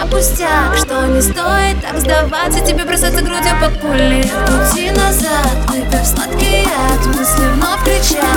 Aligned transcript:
вчера 0.00 0.06
пустяк 0.06 0.76
Что 0.76 1.06
не 1.06 1.20
стоит 1.20 1.80
так 1.82 1.98
сдаваться 1.98 2.60
Тебе 2.60 2.84
бросаться 2.84 3.22
грудью 3.22 3.52
под 3.60 3.80
пули 3.80 4.22
Пути 4.46 4.90
назад, 4.90 5.56
выпив 5.68 6.06
сладкий 6.06 6.62
яд 6.62 7.06
Мысли 7.06 7.44
вновь 7.54 7.84
кричат 7.84 8.29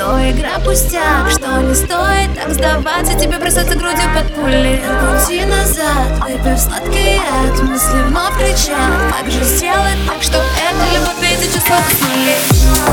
Что 0.00 0.30
игра 0.30 0.58
пустяк 0.64 1.30
Что 1.30 1.60
не 1.60 1.74
стоит 1.74 2.34
так 2.34 2.54
сдаваться? 2.54 3.18
Тебе 3.18 3.36
бросаться 3.36 3.74
грудью 3.76 4.08
под 4.14 4.34
пули. 4.34 4.80
Пути 4.80 5.44
назад, 5.44 6.24
выпив 6.26 6.58
сладкий 6.58 7.16
яд 7.16 7.62
Мысли 7.64 8.00
вновь 8.08 8.34
кричат. 8.38 9.12
Как 9.12 9.30
же 9.30 9.44
сделать 9.44 9.98
так, 10.08 10.22
Чтоб 10.22 10.40
эта 10.40 10.94
любовь, 10.94 11.22
эти 11.22 11.52
чувства 11.52 11.76
уснули 11.86 12.34
Грудью 12.48 12.89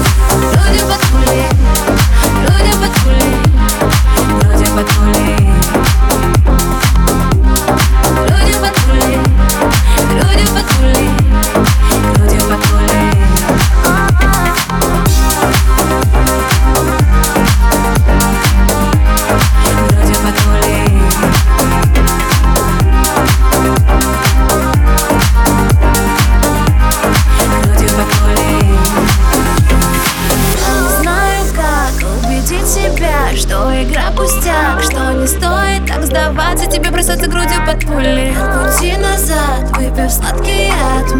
себя, 32.97 33.35
что 33.35 33.83
игра 33.83 34.11
пустяк 34.15 34.81
Что 34.81 35.13
не 35.13 35.27
стоит 35.27 35.85
так 35.87 36.03
сдаваться, 36.03 36.65
тебе 36.69 36.89
бросаться 36.89 37.29
грудью 37.29 37.65
под 37.65 37.85
пули. 37.85 38.33
Пути 38.33 38.97
назад, 38.97 39.75
выпив 39.77 40.11
сладкий 40.11 40.67
яд 40.67 41.11